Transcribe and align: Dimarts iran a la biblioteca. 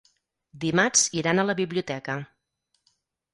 Dimarts 0.63 1.03
iran 1.21 1.41
a 1.41 1.45
la 1.51 1.55
biblioteca. 1.61 2.17